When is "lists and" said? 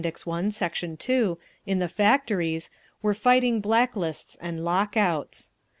3.95-4.65